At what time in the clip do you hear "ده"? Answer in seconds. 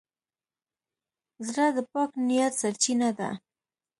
3.19-3.29